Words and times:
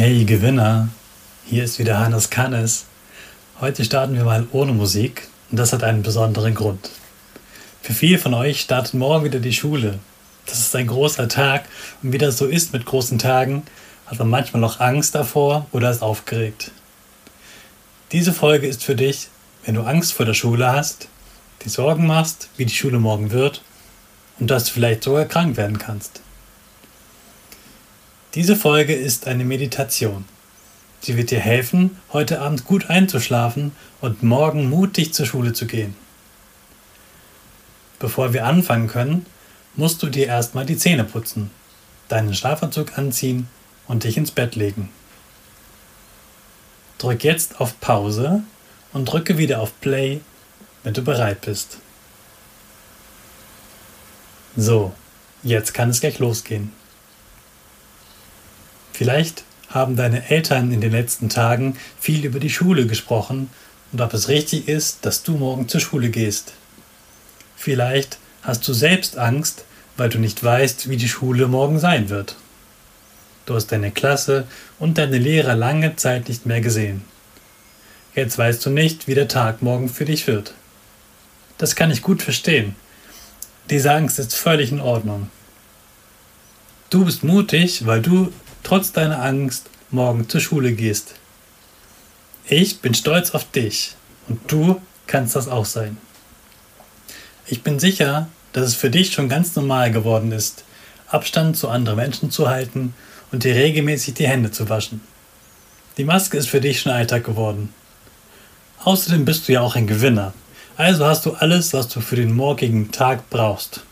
Hey 0.00 0.24
Gewinner, 0.24 0.90
hier 1.44 1.64
ist 1.64 1.80
wieder 1.80 1.98
Hannes 1.98 2.30
Kannes. 2.30 2.84
Heute 3.60 3.84
starten 3.84 4.14
wir 4.14 4.22
mal 4.22 4.46
ohne 4.52 4.72
Musik 4.72 5.26
und 5.50 5.58
das 5.58 5.72
hat 5.72 5.82
einen 5.82 6.04
besonderen 6.04 6.54
Grund. 6.54 6.90
Für 7.82 7.94
viele 7.94 8.20
von 8.20 8.32
euch 8.32 8.60
startet 8.60 8.94
morgen 8.94 9.24
wieder 9.24 9.40
die 9.40 9.52
Schule. 9.52 9.98
Das 10.46 10.60
ist 10.60 10.76
ein 10.76 10.86
großer 10.86 11.26
Tag 11.26 11.64
und 12.00 12.12
wie 12.12 12.18
das 12.18 12.38
so 12.38 12.46
ist 12.46 12.72
mit 12.72 12.86
großen 12.86 13.18
Tagen, 13.18 13.64
hat 14.06 14.20
man 14.20 14.28
manchmal 14.28 14.62
auch 14.62 14.78
Angst 14.78 15.16
davor 15.16 15.66
oder 15.72 15.90
ist 15.90 16.02
aufgeregt. 16.02 16.70
Diese 18.12 18.32
Folge 18.32 18.68
ist 18.68 18.84
für 18.84 18.94
dich, 18.94 19.26
wenn 19.64 19.74
du 19.74 19.82
Angst 19.82 20.12
vor 20.12 20.26
der 20.26 20.34
Schule 20.34 20.70
hast, 20.70 21.08
dir 21.64 21.70
Sorgen 21.70 22.06
machst, 22.06 22.50
wie 22.56 22.66
die 22.66 22.72
Schule 22.72 23.00
morgen 23.00 23.32
wird 23.32 23.62
und 24.38 24.48
dass 24.48 24.66
du 24.66 24.70
vielleicht 24.70 25.02
sogar 25.02 25.24
krank 25.24 25.56
werden 25.56 25.78
kannst. 25.78 26.20
Diese 28.34 28.56
Folge 28.56 28.94
ist 28.94 29.26
eine 29.26 29.46
Meditation. 29.46 30.26
Sie 31.00 31.16
wird 31.16 31.30
dir 31.30 31.40
helfen, 31.40 31.96
heute 32.12 32.42
Abend 32.42 32.66
gut 32.66 32.90
einzuschlafen 32.90 33.72
und 34.02 34.22
morgen 34.22 34.68
mutig 34.68 35.14
zur 35.14 35.24
Schule 35.24 35.54
zu 35.54 35.66
gehen. 35.66 35.96
Bevor 37.98 38.34
wir 38.34 38.44
anfangen 38.44 38.86
können, 38.86 39.24
musst 39.76 40.02
du 40.02 40.08
dir 40.08 40.26
erstmal 40.26 40.66
die 40.66 40.76
Zähne 40.76 41.04
putzen, 41.04 41.50
deinen 42.08 42.34
Schlafanzug 42.34 42.98
anziehen 42.98 43.48
und 43.86 44.04
dich 44.04 44.18
ins 44.18 44.30
Bett 44.30 44.56
legen. 44.56 44.90
Drück 46.98 47.24
jetzt 47.24 47.60
auf 47.60 47.80
Pause 47.80 48.42
und 48.92 49.06
drücke 49.06 49.38
wieder 49.38 49.60
auf 49.60 49.80
Play, 49.80 50.20
wenn 50.82 50.92
du 50.92 51.00
bereit 51.00 51.40
bist. 51.40 51.78
So, 54.54 54.92
jetzt 55.42 55.72
kann 55.72 55.88
es 55.88 56.00
gleich 56.00 56.18
losgehen. 56.18 56.72
Vielleicht 58.98 59.44
haben 59.68 59.94
deine 59.94 60.28
Eltern 60.28 60.72
in 60.72 60.80
den 60.80 60.90
letzten 60.90 61.28
Tagen 61.28 61.76
viel 62.00 62.24
über 62.24 62.40
die 62.40 62.50
Schule 62.50 62.84
gesprochen 62.88 63.48
und 63.92 64.00
ob 64.00 64.12
es 64.12 64.26
richtig 64.26 64.66
ist, 64.66 65.06
dass 65.06 65.22
du 65.22 65.36
morgen 65.36 65.68
zur 65.68 65.80
Schule 65.80 66.08
gehst. 66.08 66.52
Vielleicht 67.56 68.18
hast 68.42 68.66
du 68.66 68.72
selbst 68.72 69.16
Angst, 69.16 69.64
weil 69.96 70.08
du 70.08 70.18
nicht 70.18 70.42
weißt, 70.42 70.88
wie 70.88 70.96
die 70.96 71.08
Schule 71.08 71.46
morgen 71.46 71.78
sein 71.78 72.08
wird. 72.08 72.34
Du 73.46 73.54
hast 73.54 73.68
deine 73.68 73.92
Klasse 73.92 74.48
und 74.80 74.98
deine 74.98 75.18
Lehrer 75.18 75.54
lange 75.54 75.94
Zeit 75.94 76.28
nicht 76.28 76.44
mehr 76.44 76.60
gesehen. 76.60 77.04
Jetzt 78.16 78.36
weißt 78.36 78.66
du 78.66 78.70
nicht, 78.70 79.06
wie 79.06 79.14
der 79.14 79.28
Tag 79.28 79.62
morgen 79.62 79.88
für 79.88 80.06
dich 80.06 80.26
wird. 80.26 80.54
Das 81.56 81.76
kann 81.76 81.92
ich 81.92 82.02
gut 82.02 82.20
verstehen. 82.20 82.74
Diese 83.70 83.92
Angst 83.92 84.18
ist 84.18 84.34
völlig 84.34 84.72
in 84.72 84.80
Ordnung. 84.80 85.30
Du 86.90 87.04
bist 87.04 87.22
mutig, 87.22 87.86
weil 87.86 88.02
du 88.02 88.32
trotz 88.62 88.92
deiner 88.92 89.22
Angst 89.22 89.66
morgen 89.90 90.28
zur 90.28 90.40
Schule 90.40 90.72
gehst. 90.72 91.14
Ich 92.46 92.80
bin 92.80 92.94
stolz 92.94 93.32
auf 93.32 93.50
dich 93.50 93.94
und 94.28 94.40
du 94.50 94.80
kannst 95.06 95.36
das 95.36 95.48
auch 95.48 95.64
sein. 95.64 95.96
Ich 97.46 97.62
bin 97.62 97.78
sicher, 97.78 98.28
dass 98.52 98.66
es 98.66 98.74
für 98.74 98.90
dich 98.90 99.12
schon 99.12 99.28
ganz 99.28 99.54
normal 99.56 99.90
geworden 99.90 100.32
ist, 100.32 100.64
Abstand 101.08 101.56
zu 101.56 101.68
anderen 101.68 101.96
Menschen 101.96 102.30
zu 102.30 102.48
halten 102.48 102.94
und 103.32 103.44
dir 103.44 103.54
regelmäßig 103.54 104.14
die 104.14 104.28
Hände 104.28 104.50
zu 104.50 104.68
waschen. 104.68 105.00
Die 105.96 106.04
Maske 106.04 106.36
ist 106.36 106.48
für 106.48 106.60
dich 106.60 106.80
schon 106.80 106.92
Alltag 106.92 107.24
geworden. 107.24 107.72
Außerdem 108.84 109.24
bist 109.24 109.48
du 109.48 109.52
ja 109.52 109.60
auch 109.60 109.74
ein 109.74 109.86
Gewinner. 109.86 110.32
Also 110.76 111.04
hast 111.04 111.26
du 111.26 111.32
alles, 111.32 111.72
was 111.72 111.88
du 111.88 112.00
für 112.00 112.16
den 112.16 112.32
morgigen 112.32 112.92
Tag 112.92 113.28
brauchst. 113.30 113.82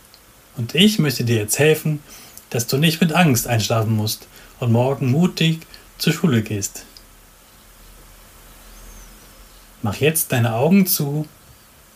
Und 0.55 0.73
ich 0.73 0.99
möchte 0.99 1.25
dir 1.25 1.35
jetzt 1.35 1.59
helfen, 1.59 1.99
dass 2.49 2.67
du 2.67 2.77
nicht 2.77 3.01
mit 3.01 3.11
Angst 3.11 3.47
einschlafen 3.47 3.95
musst, 3.95 4.27
und 4.59 4.71
morgen 4.71 5.11
mutig 5.11 5.65
zur 5.97 6.13
Schule 6.13 6.41
gehst. 6.41 6.85
Mach 9.81 9.95
jetzt 9.95 10.31
deine 10.31 10.53
Augen 10.53 10.87
zu 10.87 11.27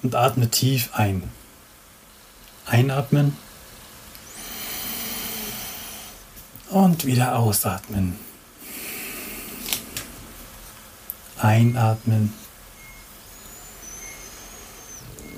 und 0.03 0.15
atme 0.15 0.49
tief 0.49 0.89
ein. 0.93 1.23
Einatmen 2.65 3.35
und 6.69 7.05
wieder 7.05 7.37
ausatmen. 7.37 8.17
Einatmen 11.37 12.33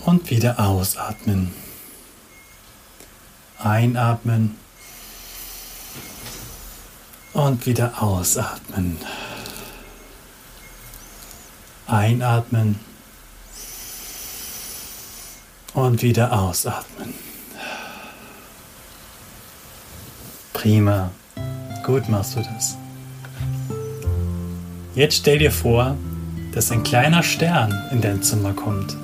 und 0.06 0.30
wieder 0.30 0.60
ausatmen. 0.60 1.54
Einatmen 3.58 4.58
und 7.34 7.66
wieder 7.66 8.02
ausatmen. 8.02 8.98
Einatmen 11.88 12.80
und 15.74 16.02
wieder 16.02 16.32
ausatmen. 16.32 17.14
Prima, 20.54 21.12
gut 21.84 22.08
machst 22.08 22.36
du 22.36 22.42
das. 22.42 22.78
Jetzt 24.96 25.18
stell 25.18 25.40
dir 25.40 25.52
vor, 25.52 25.98
dass 26.54 26.72
ein 26.72 26.84
kleiner 26.84 27.24
Stern 27.24 27.74
in 27.92 28.00
dein 28.00 28.22
Zimmer 28.22 28.54
kommt. 28.54 28.96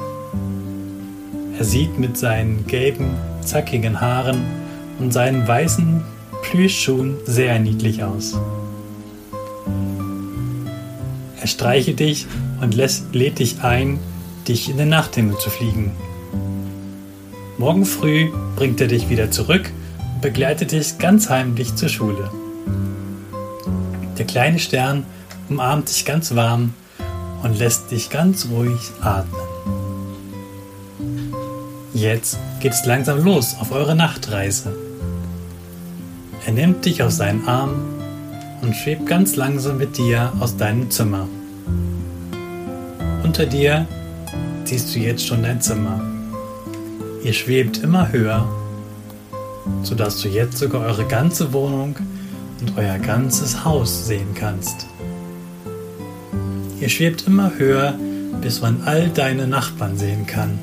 Er 1.57 1.65
sieht 1.65 1.97
mit 1.97 2.17
seinen 2.17 2.67
gelben, 2.67 3.17
zackigen 3.41 3.99
Haaren 3.99 4.45
und 4.99 5.11
seinen 5.11 5.47
weißen 5.47 6.03
Plüschschuhen 6.41 7.17
sehr 7.25 7.59
niedlich 7.59 8.03
aus. 8.03 8.37
Er 11.39 11.47
streichelt 11.47 11.99
dich 11.99 12.27
und 12.61 12.75
lässt, 12.75 13.13
lädt 13.13 13.39
dich 13.39 13.61
ein, 13.61 13.99
dich 14.47 14.69
in 14.69 14.77
den 14.77 14.89
Nachthimmel 14.89 15.37
zu 15.37 15.49
fliegen. 15.49 15.91
Morgen 17.57 17.85
früh 17.85 18.29
bringt 18.55 18.81
er 18.81 18.87
dich 18.87 19.09
wieder 19.09 19.31
zurück 19.31 19.71
und 20.13 20.21
begleitet 20.21 20.71
dich 20.71 20.97
ganz 20.97 21.29
heimlich 21.29 21.75
zur 21.75 21.89
Schule. 21.89 22.29
Der 24.17 24.25
kleine 24.25 24.59
Stern 24.59 25.05
umarmt 25.49 25.89
dich 25.89 26.05
ganz 26.05 26.35
warm 26.35 26.73
und 27.43 27.57
lässt 27.57 27.91
dich 27.91 28.09
ganz 28.09 28.47
ruhig 28.49 28.91
atmen. 29.01 29.41
Jetzt 31.93 32.37
geht 32.59 32.73
es 32.73 32.85
langsam 32.85 33.23
los 33.23 33.55
auf 33.59 33.71
eure 33.71 33.95
Nachtreise. 33.95 34.88
Er 36.45 36.53
nimmt 36.53 36.85
dich 36.85 37.03
auf 37.03 37.11
seinen 37.11 37.47
Arm 37.47 37.73
und 38.61 38.75
schwebt 38.75 39.05
ganz 39.05 39.35
langsam 39.35 39.77
mit 39.77 39.97
dir 39.97 40.31
aus 40.39 40.55
deinem 40.57 40.89
Zimmer. 40.89 41.27
Unter 43.23 43.45
dir 43.45 43.85
siehst 44.63 44.95
du 44.95 44.99
jetzt 44.99 45.27
schon 45.27 45.43
dein 45.43 45.61
Zimmer. 45.61 46.01
Ihr 47.23 47.33
schwebt 47.33 47.79
immer 47.79 48.11
höher, 48.11 48.47
sodass 49.83 50.21
du 50.21 50.29
jetzt 50.29 50.57
sogar 50.57 50.81
eure 50.81 51.05
ganze 51.05 51.51
Wohnung 51.53 51.95
und 52.61 52.77
euer 52.77 52.97
ganzes 52.97 53.65
Haus 53.65 54.07
sehen 54.07 54.33
kannst. 54.33 54.87
Ihr 56.79 56.89
schwebt 56.89 57.27
immer 57.27 57.51
höher, 57.57 57.93
bis 58.41 58.61
man 58.61 58.81
all 58.85 59.09
deine 59.09 59.47
Nachbarn 59.47 59.97
sehen 59.97 60.25
kann. 60.25 60.59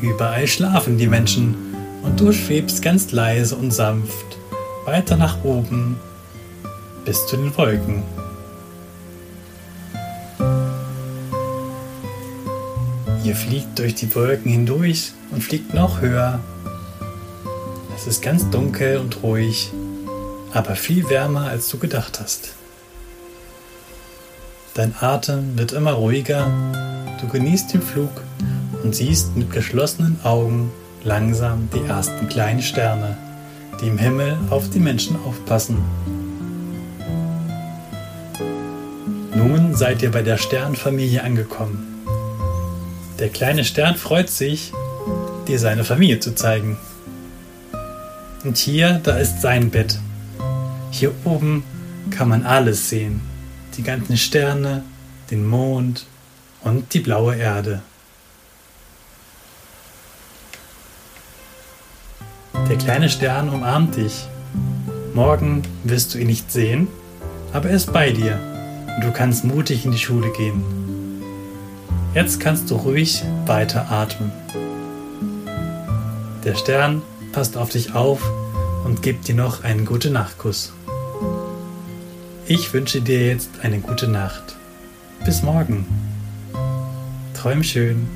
Überall 0.00 0.46
schlafen 0.46 0.98
die 0.98 1.08
Menschen 1.08 1.65
und 2.06 2.20
du 2.20 2.32
schwebst 2.32 2.82
ganz 2.82 3.10
leise 3.10 3.56
und 3.56 3.72
sanft 3.72 4.38
weiter 4.84 5.16
nach 5.16 5.42
oben 5.44 5.98
bis 7.04 7.26
zu 7.26 7.36
den 7.36 7.56
Wolken. 7.56 8.02
Ihr 13.24 13.34
fliegt 13.34 13.78
durch 13.78 13.96
die 13.96 14.14
Wolken 14.14 14.52
hindurch 14.52 15.12
und 15.32 15.42
fliegt 15.42 15.74
noch 15.74 16.00
höher. 16.00 16.38
Es 17.96 18.06
ist 18.06 18.22
ganz 18.22 18.48
dunkel 18.50 18.98
und 18.98 19.22
ruhig, 19.24 19.72
aber 20.52 20.76
viel 20.76 21.08
wärmer, 21.10 21.48
als 21.48 21.68
du 21.68 21.78
gedacht 21.78 22.20
hast. 22.20 22.52
Dein 24.74 24.94
Atem 25.00 25.58
wird 25.58 25.72
immer 25.72 25.92
ruhiger, 25.92 26.46
du 27.20 27.26
genießt 27.26 27.74
den 27.74 27.82
Flug 27.82 28.22
und 28.84 28.94
siehst 28.94 29.36
mit 29.36 29.50
geschlossenen 29.50 30.20
Augen 30.22 30.70
langsam 31.04 31.68
die 31.72 31.88
ersten 31.88 32.28
kleinen 32.28 32.62
Sterne 32.62 33.16
die 33.80 33.88
im 33.88 33.98
Himmel 33.98 34.38
auf 34.50 34.70
die 34.70 34.78
Menschen 34.78 35.16
aufpassen. 35.24 35.82
Nun 39.34 39.74
seid 39.74 40.02
ihr 40.02 40.10
bei 40.10 40.22
der 40.22 40.38
Sternfamilie 40.38 41.22
angekommen. 41.22 42.04
Der 43.18 43.28
kleine 43.28 43.64
Stern 43.64 43.96
freut 43.96 44.30
sich, 44.30 44.72
dir 45.46 45.58
seine 45.58 45.84
Familie 45.84 46.20
zu 46.20 46.34
zeigen. 46.34 46.78
Und 48.44 48.56
hier, 48.56 49.00
da 49.02 49.18
ist 49.18 49.42
sein 49.42 49.70
Bett. 49.70 49.98
Hier 50.90 51.12
oben 51.24 51.64
kann 52.10 52.28
man 52.28 52.44
alles 52.44 52.88
sehen. 52.88 53.20
Die 53.76 53.82
ganzen 53.82 54.16
Sterne, 54.16 54.84
den 55.30 55.46
Mond 55.46 56.06
und 56.62 56.94
die 56.94 57.00
blaue 57.00 57.36
Erde. 57.36 57.82
Der 62.76 62.84
kleine 62.84 63.08
Stern 63.08 63.48
umarmt 63.48 63.96
dich. 63.96 64.28
Morgen 65.14 65.62
wirst 65.84 66.12
du 66.12 66.18
ihn 66.18 66.26
nicht 66.26 66.52
sehen, 66.52 66.88
aber 67.54 67.70
er 67.70 67.76
ist 67.76 67.90
bei 67.90 68.10
dir 68.10 68.38
und 68.94 69.02
du 69.02 69.12
kannst 69.12 69.44
mutig 69.44 69.86
in 69.86 69.92
die 69.92 69.98
Schule 69.98 70.30
gehen. 70.36 70.62
Jetzt 72.12 72.38
kannst 72.38 72.70
du 72.70 72.74
ruhig 72.74 73.24
weiter 73.46 73.90
atmen. 73.90 74.30
Der 76.44 76.54
Stern 76.54 77.00
passt 77.32 77.56
auf 77.56 77.70
dich 77.70 77.94
auf 77.94 78.20
und 78.84 79.00
gibt 79.00 79.26
dir 79.26 79.34
noch 79.34 79.64
einen 79.64 79.86
gute 79.86 80.10
Nachtkuss. 80.10 80.74
Ich 82.46 82.74
wünsche 82.74 83.00
dir 83.00 83.26
jetzt 83.26 83.48
eine 83.62 83.78
gute 83.78 84.06
Nacht. 84.06 84.54
Bis 85.24 85.42
morgen. 85.42 85.86
Träum 87.32 87.62
schön. 87.62 88.06